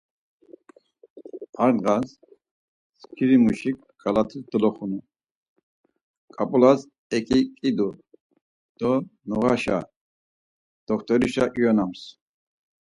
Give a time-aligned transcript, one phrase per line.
[1.63, 2.09] Ar ndğaz,
[3.01, 4.99] skiri muşik ǩalatis doloxunu,
[6.35, 6.81] ǩap̌ulas
[7.15, 7.89] eǩiǩidu
[8.79, 8.91] do
[9.29, 9.77] noğaşe,
[10.87, 12.01] doxtorişa iyonams.